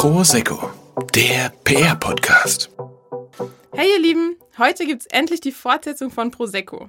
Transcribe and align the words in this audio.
Prosecco, 0.00 0.70
der 1.14 1.52
PR-Podcast. 1.62 2.70
Hey 3.74 3.86
ihr 3.94 4.00
Lieben, 4.00 4.36
heute 4.56 4.86
gibt's 4.86 5.04
endlich 5.04 5.42
die 5.42 5.52
Fortsetzung 5.52 6.10
von 6.10 6.30
Prosecco. 6.30 6.88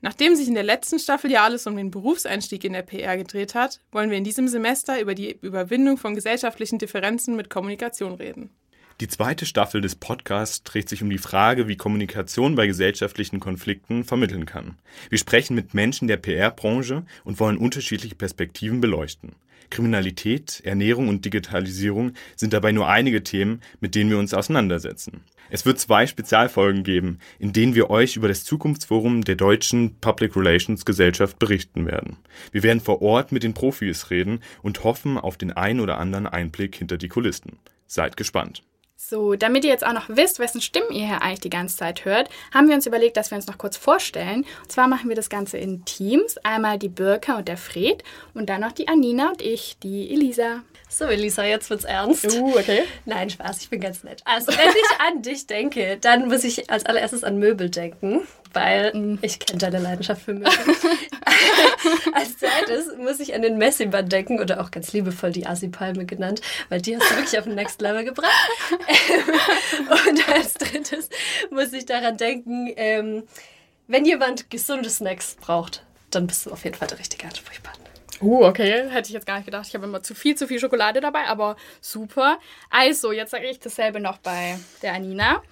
Nachdem 0.00 0.34
sich 0.34 0.48
in 0.48 0.54
der 0.54 0.64
letzten 0.64 0.98
Staffel 0.98 1.30
ja 1.30 1.44
alles 1.44 1.68
um 1.68 1.76
den 1.76 1.92
Berufseinstieg 1.92 2.64
in 2.64 2.72
der 2.72 2.82
PR 2.82 3.16
gedreht 3.16 3.54
hat, 3.54 3.78
wollen 3.92 4.10
wir 4.10 4.18
in 4.18 4.24
diesem 4.24 4.48
Semester 4.48 5.00
über 5.00 5.14
die 5.14 5.38
Überwindung 5.40 5.98
von 5.98 6.16
gesellschaftlichen 6.16 6.80
Differenzen 6.80 7.36
mit 7.36 7.48
Kommunikation 7.48 8.14
reden. 8.14 8.50
Die 9.00 9.06
zweite 9.06 9.46
Staffel 9.46 9.80
des 9.80 9.94
Podcasts 9.94 10.64
dreht 10.64 10.88
sich 10.88 11.04
um 11.04 11.10
die 11.10 11.18
Frage, 11.18 11.68
wie 11.68 11.76
Kommunikation 11.76 12.56
bei 12.56 12.66
gesellschaftlichen 12.66 13.38
Konflikten 13.38 14.02
vermitteln 14.02 14.46
kann. 14.46 14.76
Wir 15.10 15.18
sprechen 15.18 15.54
mit 15.54 15.74
Menschen 15.74 16.08
der 16.08 16.16
PR-Branche 16.16 17.04
und 17.22 17.38
wollen 17.38 17.56
unterschiedliche 17.56 18.16
Perspektiven 18.16 18.80
beleuchten. 18.80 19.36
Kriminalität, 19.70 20.60
Ernährung 20.64 21.08
und 21.08 21.24
Digitalisierung 21.24 22.12
sind 22.36 22.52
dabei 22.52 22.72
nur 22.72 22.88
einige 22.88 23.22
Themen, 23.22 23.60
mit 23.80 23.94
denen 23.94 24.10
wir 24.10 24.18
uns 24.18 24.34
auseinandersetzen. 24.34 25.22
Es 25.50 25.64
wird 25.64 25.78
zwei 25.78 26.06
Spezialfolgen 26.06 26.84
geben, 26.84 27.18
in 27.38 27.52
denen 27.52 27.74
wir 27.74 27.90
euch 27.90 28.16
über 28.16 28.28
das 28.28 28.44
Zukunftsforum 28.44 29.22
der 29.24 29.36
deutschen 29.36 29.98
Public 30.00 30.36
Relations 30.36 30.84
Gesellschaft 30.84 31.38
berichten 31.38 31.86
werden. 31.86 32.18
Wir 32.52 32.62
werden 32.62 32.80
vor 32.80 33.00
Ort 33.00 33.32
mit 33.32 33.42
den 33.42 33.54
Profis 33.54 34.10
reden 34.10 34.40
und 34.62 34.84
hoffen 34.84 35.16
auf 35.16 35.38
den 35.38 35.52
ein 35.52 35.80
oder 35.80 35.98
anderen 35.98 36.26
Einblick 36.26 36.76
hinter 36.76 36.98
die 36.98 37.08
Kulissen. 37.08 37.58
Seid 37.86 38.18
gespannt. 38.18 38.62
So, 39.00 39.36
damit 39.36 39.64
ihr 39.64 39.70
jetzt 39.70 39.86
auch 39.86 39.92
noch 39.92 40.08
wisst, 40.08 40.40
wessen 40.40 40.60
Stimmen 40.60 40.90
ihr 40.90 41.06
hier 41.06 41.22
eigentlich 41.22 41.38
die 41.38 41.50
ganze 41.50 41.76
Zeit 41.76 42.04
hört, 42.04 42.28
haben 42.52 42.66
wir 42.66 42.74
uns 42.74 42.84
überlegt, 42.84 43.16
dass 43.16 43.30
wir 43.30 43.36
uns 43.36 43.46
noch 43.46 43.56
kurz 43.56 43.76
vorstellen. 43.76 44.44
Und 44.60 44.72
zwar 44.72 44.88
machen 44.88 45.08
wir 45.08 45.14
das 45.14 45.30
Ganze 45.30 45.56
in 45.56 45.84
Teams. 45.84 46.36
Einmal 46.38 46.80
die 46.80 46.88
Birka 46.88 47.36
und 47.36 47.46
der 47.46 47.58
Fred 47.58 48.02
und 48.34 48.48
dann 48.48 48.60
noch 48.60 48.72
die 48.72 48.88
Anina 48.88 49.28
und 49.28 49.40
ich, 49.40 49.78
die 49.78 50.10
Elisa. 50.12 50.62
So, 50.88 51.04
Elisa, 51.04 51.44
jetzt 51.44 51.70
wird's 51.70 51.84
ernst. 51.84 52.24
Uh, 52.24 52.56
okay. 52.58 52.82
Nein, 53.04 53.30
Spaß, 53.30 53.62
ich 53.62 53.70
bin 53.70 53.80
ganz 53.80 54.02
nett. 54.02 54.20
Also, 54.24 54.48
wenn 54.48 54.68
ich 54.68 55.00
an 55.06 55.22
dich 55.22 55.46
denke, 55.46 55.96
dann 56.00 56.26
muss 56.26 56.42
ich 56.42 56.68
als 56.68 56.84
allererstes 56.84 57.22
an 57.22 57.38
Möbel 57.38 57.70
denken, 57.70 58.22
weil 58.52 58.92
mm. 58.94 59.18
ich 59.22 59.38
kenne 59.38 59.58
deine 59.58 59.78
Leidenschaft 59.78 60.22
für 60.22 60.34
Möbel. 60.34 60.50
als 62.14 62.38
zweites 62.38 62.96
muss 62.96 63.20
ich 63.20 63.34
an 63.34 63.42
den 63.42 63.58
Messingbann 63.58 64.08
denken 64.08 64.40
oder 64.40 64.60
auch 64.60 64.70
ganz 64.70 64.92
liebevoll 64.92 65.32
die 65.32 65.46
Asi-Palme 65.46 66.06
genannt, 66.06 66.40
weil 66.68 66.80
die 66.80 66.96
hast 66.96 67.10
du 67.10 67.16
wirklich 67.16 67.38
auf 67.38 67.44
den 67.44 67.54
Next 67.54 67.80
Level 67.80 68.04
gebracht. 68.04 68.30
Und 70.08 70.28
als 70.28 70.54
drittes 70.54 71.08
muss 71.50 71.72
ich 71.72 71.86
daran 71.86 72.16
denken, 72.16 72.72
ähm, 72.76 73.24
wenn 73.86 74.04
jemand 74.04 74.50
gesunde 74.50 74.90
Snacks 74.90 75.36
braucht, 75.40 75.84
dann 76.10 76.26
bist 76.26 76.46
du 76.46 76.52
auf 76.52 76.64
jeden 76.64 76.76
Fall 76.76 76.88
der 76.88 76.98
richtige 76.98 77.26
Ansprechpartner. 77.26 77.87
Uh, 78.20 78.44
okay. 78.44 78.88
Hätte 78.88 79.08
ich 79.08 79.14
jetzt 79.14 79.26
gar 79.26 79.36
nicht 79.36 79.46
gedacht. 79.46 79.66
Ich 79.68 79.74
habe 79.74 79.84
immer 79.84 80.02
zu 80.02 80.14
viel, 80.14 80.34
zu 80.34 80.46
viel 80.46 80.58
Schokolade 80.58 81.00
dabei, 81.00 81.26
aber 81.26 81.56
super. 81.80 82.38
Also, 82.70 83.12
jetzt 83.12 83.30
sage 83.30 83.48
ich 83.48 83.60
dasselbe 83.60 84.00
noch 84.00 84.18
bei 84.18 84.58
der 84.82 84.94
Anina. 84.94 85.42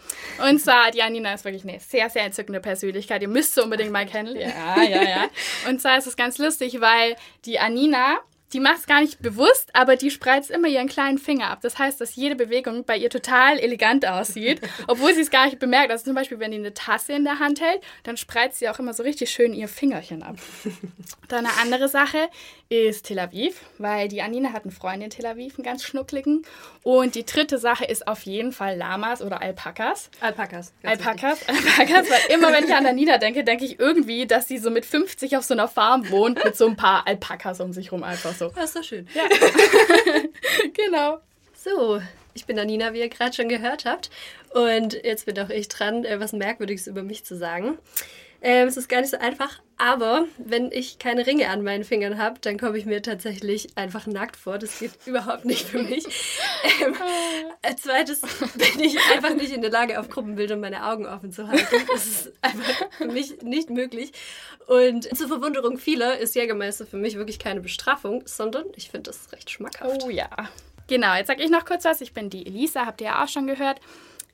Und 0.46 0.60
zwar, 0.60 0.90
die 0.90 1.02
Anina 1.02 1.32
ist 1.34 1.44
wirklich 1.44 1.64
eine 1.64 1.78
sehr, 1.80 2.10
sehr 2.10 2.24
entzückende 2.24 2.60
Persönlichkeit. 2.60 3.22
Ihr 3.22 3.28
müsst 3.28 3.54
sie 3.54 3.62
unbedingt 3.62 3.92
mal 3.92 4.06
kennenlernen. 4.06 4.56
Ja, 4.56 4.82
ja, 4.82 5.02
ja. 5.02 5.24
Und 5.68 5.80
zwar 5.80 5.98
ist 5.98 6.06
es 6.06 6.16
ganz 6.16 6.38
lustig, 6.38 6.80
weil 6.80 7.16
die 7.44 7.58
Anina 7.58 8.18
die 8.56 8.60
macht 8.60 8.78
es 8.78 8.86
gar 8.86 9.02
nicht 9.02 9.20
bewusst, 9.20 9.68
aber 9.74 9.96
die 9.96 10.10
spreizt 10.10 10.50
immer 10.50 10.66
ihren 10.66 10.88
kleinen 10.88 11.18
Finger 11.18 11.50
ab. 11.50 11.58
Das 11.60 11.78
heißt, 11.78 12.00
dass 12.00 12.16
jede 12.16 12.36
Bewegung 12.36 12.84
bei 12.84 12.96
ihr 12.96 13.10
total 13.10 13.58
elegant 13.58 14.06
aussieht, 14.06 14.62
obwohl 14.86 15.12
sie 15.12 15.20
es 15.20 15.30
gar 15.30 15.44
nicht 15.44 15.58
bemerkt. 15.58 15.90
Also 15.90 16.06
zum 16.06 16.14
Beispiel, 16.14 16.40
wenn 16.40 16.52
die 16.52 16.56
eine 16.56 16.72
Tasse 16.72 17.12
in 17.12 17.24
der 17.24 17.38
Hand 17.38 17.60
hält, 17.60 17.82
dann 18.04 18.16
spreizt 18.16 18.58
sie 18.58 18.70
auch 18.70 18.78
immer 18.78 18.94
so 18.94 19.02
richtig 19.02 19.28
schön 19.28 19.52
ihr 19.52 19.68
Fingerchen 19.68 20.22
ab. 20.22 20.36
Dann 21.28 21.44
eine 21.44 21.54
andere 21.60 21.88
Sache 21.88 22.30
ist 22.68 23.06
Tel 23.06 23.18
Aviv, 23.18 23.60
weil 23.78 24.08
die 24.08 24.22
Anina 24.22 24.52
hat 24.52 24.62
einen 24.62 24.70
Freund 24.70 25.02
in 25.02 25.10
Tel 25.10 25.26
Aviv, 25.26 25.58
einen 25.58 25.64
ganz 25.64 25.82
schnuckligen. 25.82 26.46
Und 26.82 27.14
die 27.14 27.26
dritte 27.26 27.58
Sache 27.58 27.84
ist 27.84 28.08
auf 28.08 28.22
jeden 28.22 28.52
Fall 28.52 28.76
Lamas 28.76 29.22
oder 29.22 29.42
Alpakas. 29.42 30.08
Alpakas. 30.20 30.72
Alpakas, 30.82 31.48
Alpakas, 31.48 32.10
weil 32.10 32.34
immer 32.34 32.52
wenn 32.52 32.64
ich 32.64 32.74
an 32.74 32.86
Anina 32.86 33.18
denke, 33.18 33.44
denke 33.44 33.64
ich 33.64 33.78
irgendwie, 33.78 34.26
dass 34.26 34.48
sie 34.48 34.58
so 34.58 34.70
mit 34.70 34.86
50 34.86 35.36
auf 35.36 35.44
so 35.44 35.52
einer 35.52 35.68
Farm 35.68 36.08
wohnt 36.10 36.42
mit 36.44 36.56
so 36.56 36.66
ein 36.66 36.76
paar 36.76 37.06
Alpakas 37.06 37.60
um 37.60 37.72
sich 37.72 37.92
rum 37.92 38.02
einfach 38.02 38.34
so. 38.34 38.45
Das 38.54 38.66
ist 38.66 38.76
doch 38.76 38.84
schön. 38.84 39.08
Ja. 39.14 39.24
genau. 40.74 41.18
So, 41.54 42.00
ich 42.34 42.46
bin 42.46 42.58
Anina, 42.58 42.92
wie 42.92 43.00
ihr 43.00 43.08
gerade 43.08 43.34
schon 43.34 43.48
gehört 43.48 43.84
habt. 43.84 44.10
Und 44.52 44.94
jetzt 45.04 45.26
bin 45.26 45.38
auch 45.38 45.50
ich 45.50 45.68
dran, 45.68 46.04
äh, 46.04 46.20
was 46.20 46.32
Merkwürdiges 46.32 46.86
über 46.86 47.02
mich 47.02 47.24
zu 47.24 47.36
sagen. 47.36 47.78
Ähm, 48.42 48.68
es 48.68 48.76
ist 48.76 48.88
gar 48.88 49.00
nicht 49.00 49.10
so 49.10 49.18
einfach, 49.18 49.60
aber 49.78 50.24
wenn 50.38 50.72
ich 50.72 50.98
keine 50.98 51.26
Ringe 51.26 51.48
an 51.50 51.62
meinen 51.62 51.84
Fingern 51.84 52.18
habe, 52.18 52.38
dann 52.40 52.58
komme 52.58 52.78
ich 52.78 52.86
mir 52.86 53.02
tatsächlich 53.02 53.76
einfach 53.76 54.06
nackt 54.06 54.36
vor. 54.36 54.58
Das 54.58 54.78
geht 54.78 54.92
überhaupt 55.06 55.44
nicht 55.44 55.66
für 55.66 55.82
mich. 55.82 56.04
Ähm, 56.82 56.94
als 57.62 57.82
zweites 57.82 58.20
bin 58.54 58.80
ich 58.80 58.98
einfach 59.12 59.34
nicht 59.34 59.52
in 59.52 59.60
der 59.60 59.70
Lage, 59.70 60.00
auf 60.00 60.08
Gruppenbildern 60.08 60.60
meine 60.60 60.86
Augen 60.86 61.06
offen 61.06 61.30
zu 61.30 61.46
halten. 61.48 61.64
Das 61.92 62.06
ist 62.06 62.32
einfach 62.42 62.90
für 62.96 63.06
mich 63.06 63.42
nicht 63.42 63.70
möglich. 63.70 64.12
Und 64.66 65.04
zur 65.16 65.28
Verwunderung 65.28 65.78
vieler 65.78 66.18
ist 66.18 66.34
Jägermeister 66.34 66.86
für 66.86 66.96
mich 66.96 67.16
wirklich 67.16 67.38
keine 67.38 67.60
Bestrafung, 67.60 68.22
sondern 68.26 68.64
ich 68.76 68.90
finde 68.90 69.10
das 69.10 69.32
recht 69.32 69.50
schmackhaft. 69.50 70.02
Oh 70.04 70.10
ja. 70.10 70.28
Genau, 70.88 71.14
jetzt 71.14 71.26
sage 71.26 71.42
ich 71.42 71.50
noch 71.50 71.64
kurz 71.64 71.84
was. 71.84 72.00
Ich 72.00 72.12
bin 72.12 72.30
die 72.30 72.46
Elisa, 72.46 72.86
habt 72.86 73.00
ihr 73.00 73.08
ja 73.08 73.24
auch 73.24 73.28
schon 73.28 73.46
gehört. 73.46 73.80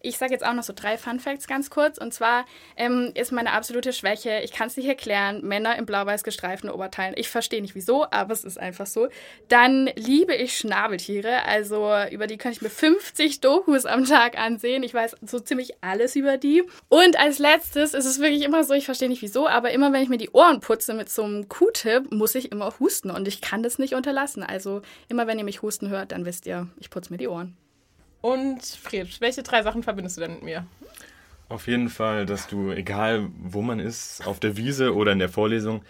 Ich 0.03 0.19
sage 0.19 0.33
jetzt 0.33 0.45
auch 0.45 0.53
noch 0.53 0.63
so 0.63 0.73
drei 0.75 0.99
Fun 0.99 1.21
Facts 1.21 1.47
ganz 1.47 1.71
kurz. 1.71 1.99
Und 1.99 2.13
zwar 2.13 2.45
ähm, 2.77 3.13
ist 3.15 3.33
meine 3.33 3.53
absolute 3.53 3.93
Schwäche, 3.93 4.41
ich 4.43 4.53
kann 4.53 4.67
es 4.67 4.77
nicht 4.77 4.87
erklären, 4.87 5.43
Männer 5.43 5.77
im 5.77 5.87
blau-weiß 5.87 6.25
gestreiften 6.25 6.71
Oberteilen. 6.71 7.15
Ich 7.17 7.29
verstehe 7.29 7.63
nicht 7.63 7.75
wieso, 7.75 8.07
aber 8.11 8.33
es 8.33 8.45
ist 8.45 8.59
einfach 8.59 8.87
so. 8.87 9.09
Dann 9.49 9.91
liebe 9.97 10.35
ich 10.35 10.57
Schnabeltiere. 10.59 11.45
Also 11.45 11.91
über 12.11 12.27
die 12.27 12.37
könnte 12.37 12.57
ich 12.57 12.63
mir 12.63 12.71
50 12.71 13.41
Dokus 13.41 13.87
am 13.87 14.05
Tag 14.05 14.39
ansehen. 14.39 14.83
Ich 14.83 14.95
weiß 14.95 15.17
so 15.23 15.39
ziemlich 15.39 15.83
alles 15.83 16.17
über 16.17 16.37
die. 16.37 16.65
Und 16.89 17.19
als 17.19 17.39
letztes 17.39 17.95
ist 17.95 18.05
es 18.07 18.21
wirklich 18.21 18.43
immer 18.43 18.65
so, 18.65 18.75
ich 18.75 18.85
verstehe 18.85 19.09
nicht 19.09 19.23
wieso, 19.23 19.49
aber 19.49 19.71
immer 19.71 19.93
wenn 19.93 20.03
ich 20.03 20.09
mir 20.09 20.19
die 20.19 20.31
Ohren 20.31 20.61
putze 20.61 20.95
mit 20.95 21.09
so 21.09 21.23
einem 21.23 21.49
Q-Tip, 21.49 22.13
muss 22.13 22.35
ich 22.35 22.51
immer 22.53 22.73
husten. 22.81 23.11
Und 23.11 23.29
ich 23.29 23.41
kann 23.41 23.63
das 23.63 23.79
nicht 23.79 23.95
unterlassen. 23.95 24.43
Also 24.43 24.83
immer 25.09 25.27
wenn 25.27 25.39
ihr 25.39 25.45
mich 25.45 25.63
husten 25.63 25.89
hört, 25.89 26.13
dann 26.13 26.25
wisst 26.25 26.47
ihr, 26.47 26.69
ich 26.79 26.91
putze 26.91 27.13
mir 27.13 27.19
die 27.19 27.29
Ohren. 27.29 27.57
Und 28.23 28.65
Fred, 28.65 29.21
welche 29.21 29.43
drei 29.43 29.63
Sachen 29.63 29.83
verbindest 29.83 30.17
du 30.17 30.23
denn 30.23 30.35
mit 30.35 30.43
mir? 30.45 30.67
Auf 31.49 31.67
jeden 31.67 31.91
Fall, 31.91 32.25
dass 32.25 32.47
du, 32.47 32.71
egal 32.71 33.29
wo 33.43 33.61
man 33.61 33.79
ist, 33.79 34.27
auf 34.27 34.41
der 34.41 34.57
Wiese 34.57 34.95
oder 34.95 35.13
in 35.13 35.19
der 35.19 35.29
Vorlesung, 35.29 35.85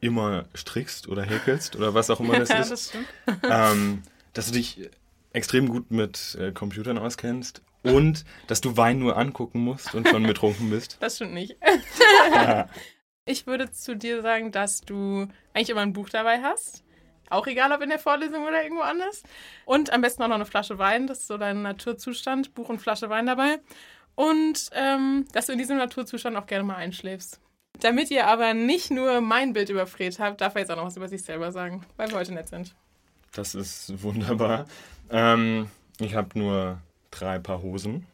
immer 0.00 0.44
strickst 0.54 1.08
oder 1.08 1.22
häkelst 1.22 1.76
oder 1.76 1.94
was 1.94 2.10
auch 2.10 2.20
immer 2.20 2.38
das 2.38 2.50
ist. 2.50 2.70
das 2.70 2.88
stimmt. 2.88 3.08
Ähm, 3.48 4.02
dass 4.34 4.46
du 4.46 4.52
dich 4.52 4.90
extrem 5.32 5.68
gut 5.68 5.90
mit 5.90 6.36
äh, 6.40 6.52
Computern 6.52 6.98
auskennst 6.98 7.62
und 7.82 8.24
dass 8.48 8.60
du 8.60 8.76
Wein 8.76 8.98
nur 8.98 9.16
angucken 9.16 9.60
musst 9.60 9.94
und 9.94 10.08
schon 10.08 10.24
betrunken 10.24 10.70
bist. 10.70 10.98
Das 11.00 11.16
stimmt 11.16 11.32
nicht. 11.32 11.56
ich 13.24 13.46
würde 13.46 13.70
zu 13.70 13.96
dir 13.96 14.20
sagen, 14.20 14.50
dass 14.52 14.80
du 14.80 15.28
eigentlich 15.54 15.70
immer 15.70 15.82
ein 15.82 15.92
Buch 15.92 16.08
dabei 16.08 16.40
hast 16.42 16.82
auch 17.30 17.46
egal, 17.46 17.72
ob 17.72 17.82
in 17.82 17.90
der 17.90 17.98
Vorlesung 17.98 18.44
oder 18.44 18.62
irgendwo 18.62 18.82
anders. 18.82 19.22
Und 19.64 19.92
am 19.92 20.00
besten 20.00 20.22
auch 20.22 20.28
noch 20.28 20.36
eine 20.36 20.46
Flasche 20.46 20.78
Wein. 20.78 21.06
Das 21.06 21.20
ist 21.20 21.28
so 21.28 21.38
dein 21.38 21.62
Naturzustand. 21.62 22.54
Buch 22.54 22.68
und 22.68 22.80
Flasche 22.80 23.10
Wein 23.10 23.26
dabei. 23.26 23.58
Und 24.14 24.70
ähm, 24.72 25.26
dass 25.32 25.46
du 25.46 25.52
in 25.52 25.58
diesem 25.58 25.76
Naturzustand 25.78 26.36
auch 26.36 26.46
gerne 26.46 26.64
mal 26.64 26.76
einschläfst. 26.76 27.40
Damit 27.80 28.10
ihr 28.10 28.26
aber 28.26 28.54
nicht 28.54 28.90
nur 28.90 29.20
mein 29.20 29.52
Bild 29.52 29.68
über 29.68 29.86
Fred 29.86 30.18
habt, 30.18 30.40
darf 30.40 30.54
er 30.56 30.62
jetzt 30.62 30.70
auch 30.70 30.76
noch 30.76 30.86
was 30.86 30.96
über 30.96 31.08
sich 31.08 31.22
selber 31.22 31.52
sagen, 31.52 31.84
weil 31.96 32.10
wir 32.10 32.16
heute 32.16 32.34
nett 32.34 32.48
sind. 32.48 32.74
Das 33.32 33.54
ist 33.54 34.02
wunderbar. 34.02 34.66
Ähm, 35.10 35.70
ich 36.00 36.14
habe 36.14 36.36
nur 36.38 36.80
drei 37.10 37.38
Paar 37.38 37.62
Hosen. 37.62 38.06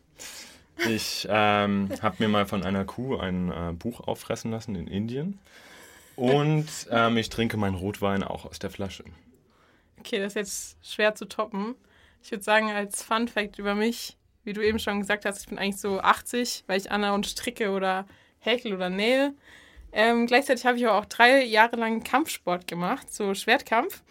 Ich 0.88 1.26
ähm, 1.30 1.88
habe 2.02 2.16
mir 2.18 2.28
mal 2.28 2.46
von 2.46 2.62
einer 2.64 2.84
Kuh 2.84 3.16
ein 3.16 3.50
äh, 3.50 3.72
Buch 3.72 4.00
auffressen 4.00 4.50
lassen 4.50 4.74
in 4.74 4.86
Indien. 4.86 5.38
Und 6.16 6.68
ähm, 6.90 7.16
ich 7.16 7.28
trinke 7.28 7.56
meinen 7.56 7.74
Rotwein 7.74 8.22
auch 8.22 8.44
aus 8.44 8.58
der 8.58 8.70
Flasche. 8.70 9.04
Okay, 9.98 10.18
das 10.18 10.28
ist 10.28 10.34
jetzt 10.34 10.76
schwer 10.94 11.14
zu 11.14 11.26
toppen. 11.26 11.74
Ich 12.22 12.30
würde 12.30 12.44
sagen, 12.44 12.70
als 12.70 13.02
Fun 13.02 13.28
Fact 13.28 13.58
über 13.58 13.74
mich, 13.74 14.16
wie 14.44 14.52
du 14.52 14.60
eben 14.60 14.78
schon 14.78 15.00
gesagt 15.00 15.24
hast, 15.24 15.40
ich 15.40 15.48
bin 15.48 15.58
eigentlich 15.58 15.80
so 15.80 16.00
80, 16.00 16.64
weil 16.66 16.78
ich 16.78 16.90
Anna 16.90 17.14
und 17.14 17.26
stricke 17.26 17.70
oder 17.70 18.06
häkel 18.38 18.74
oder 18.74 18.90
nähe. 18.90 19.34
Ähm, 19.92 20.26
gleichzeitig 20.26 20.66
habe 20.66 20.76
ich 20.76 20.86
aber 20.86 20.98
auch 20.98 21.04
drei 21.04 21.44
Jahre 21.44 21.76
lang 21.76 22.02
Kampfsport 22.02 22.66
gemacht, 22.66 23.12
so 23.12 23.34
Schwertkampf. 23.34 24.02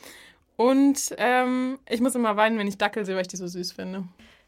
Und 0.55 1.13
ähm, 1.17 1.79
ich 1.89 2.01
muss 2.01 2.15
immer 2.15 2.37
weinen, 2.37 2.57
wenn 2.57 2.67
ich 2.67 2.77
Dackel 2.77 3.05
sehe, 3.05 3.15
weil 3.15 3.23
ich 3.23 3.27
die 3.27 3.37
so 3.37 3.47
süß 3.47 3.73
finde. 3.73 4.03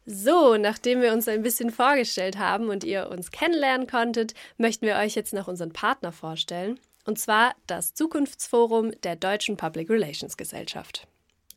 So, 0.05 0.55
nachdem 0.57 1.01
wir 1.01 1.13
uns 1.13 1.27
ein 1.27 1.41
bisschen 1.41 1.71
vorgestellt 1.71 2.37
haben 2.37 2.69
und 2.69 2.83
ihr 2.83 3.09
uns 3.09 3.31
kennenlernen 3.31 3.87
konntet, 3.87 4.33
möchten 4.57 4.85
wir 4.85 4.97
euch 4.97 5.15
jetzt 5.15 5.33
noch 5.33 5.47
unseren 5.47 5.73
Partner 5.73 6.11
vorstellen 6.11 6.79
und 7.05 7.19
zwar 7.19 7.55
das 7.67 7.93
Zukunftsforum 7.93 8.91
der 9.01 9.15
Deutschen 9.15 9.57
Public 9.57 9.89
Relations 9.89 10.37
Gesellschaft. 10.37 11.07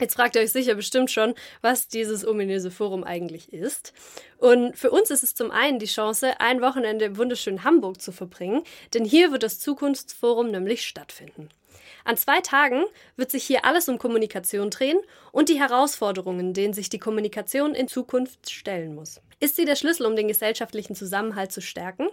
Jetzt 0.00 0.14
fragt 0.14 0.36
ihr 0.36 0.42
euch 0.42 0.52
sicher 0.52 0.76
bestimmt 0.76 1.10
schon, 1.10 1.34
was 1.60 1.88
dieses 1.88 2.24
ominöse 2.24 2.70
Forum 2.70 3.02
eigentlich 3.02 3.52
ist. 3.52 3.92
Und 4.38 4.78
für 4.78 4.92
uns 4.92 5.10
ist 5.10 5.24
es 5.24 5.34
zum 5.34 5.50
einen 5.50 5.80
die 5.80 5.86
Chance, 5.86 6.40
ein 6.40 6.60
Wochenende 6.60 7.06
im 7.06 7.16
wunderschönen 7.16 7.64
Hamburg 7.64 8.00
zu 8.00 8.12
verbringen, 8.12 8.62
denn 8.94 9.04
hier 9.04 9.32
wird 9.32 9.42
das 9.42 9.58
Zukunftsforum 9.58 10.52
nämlich 10.52 10.86
stattfinden. 10.86 11.48
An 12.04 12.16
zwei 12.16 12.40
Tagen 12.40 12.84
wird 13.16 13.30
sich 13.30 13.44
hier 13.44 13.64
alles 13.64 13.88
um 13.88 13.98
Kommunikation 13.98 14.70
drehen 14.70 14.98
und 15.32 15.48
die 15.48 15.58
Herausforderungen, 15.58 16.54
denen 16.54 16.74
sich 16.74 16.88
die 16.88 17.00
Kommunikation 17.00 17.74
in 17.74 17.88
Zukunft 17.88 18.50
stellen 18.50 18.94
muss. 18.94 19.20
Ist 19.40 19.56
sie 19.56 19.64
der 19.64 19.76
Schlüssel, 19.76 20.06
um 20.06 20.16
den 20.16 20.28
gesellschaftlichen 20.28 20.94
Zusammenhalt 20.94 21.52
zu 21.52 21.60
stärken? 21.60 22.08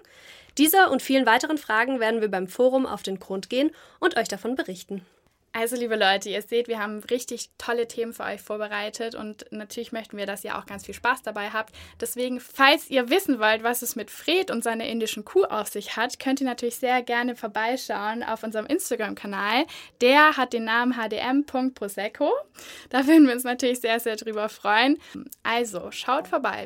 Dieser 0.58 0.92
und 0.92 1.02
vielen 1.02 1.26
weiteren 1.26 1.58
Fragen 1.58 2.00
werden 2.00 2.22
wir 2.22 2.30
beim 2.30 2.48
Forum 2.48 2.86
auf 2.86 3.04
den 3.04 3.20
Grund 3.20 3.50
gehen 3.50 3.72
und 4.00 4.18
euch 4.18 4.28
davon 4.28 4.56
berichten. 4.56 5.06
Also, 5.58 5.78
liebe 5.78 5.96
Leute, 5.96 6.28
ihr 6.28 6.42
seht, 6.42 6.68
wir 6.68 6.80
haben 6.80 7.00
richtig 7.10 7.50
tolle 7.58 7.88
Themen 7.88 8.12
für 8.12 8.24
euch 8.24 8.42
vorbereitet 8.42 9.16
und 9.16 9.46
natürlich 9.52 9.94
möchten 9.94 10.18
wir, 10.18 10.26
dass 10.26 10.44
ihr 10.44 10.58
auch 10.58 10.66
ganz 10.66 10.86
viel 10.86 10.94
Spaß 10.94 11.22
dabei 11.22 11.52
habt. 11.52 11.74
Deswegen, 12.02 12.42
falls 12.42 12.90
ihr 12.90 13.10
wissen 13.10 13.40
wollt, 13.40 13.64
was 13.64 13.82
es 13.82 13.96
mit 13.96 14.12
Fred 14.12 14.52
und 14.52 14.66
seiner 14.66 14.84
indischen 14.84 15.24
Kuh 15.24 15.46
auf 15.46 15.70
sich 15.70 15.96
hat, 15.96 16.20
könnt 16.20 16.42
ihr 16.42 16.46
natürlich 16.46 16.76
sehr 16.76 17.02
gerne 17.04 17.38
vorbeischauen 17.38 18.22
auf 18.22 18.44
unserem 18.44 18.66
Instagram-Kanal. 18.66 19.66
Der 20.02 20.36
hat 20.36 20.52
den 20.52 20.66
Namen 20.66 21.02
hdm.prosecco. 21.02 22.34
Da 22.90 23.08
würden 23.08 23.26
wir 23.26 23.34
uns 23.34 23.46
natürlich 23.46 23.80
sehr, 23.80 24.02
sehr 24.02 24.18
drüber 24.18 24.50
freuen. 24.50 24.98
Also, 25.44 25.90
schaut 25.92 26.28
vorbei. 26.28 26.66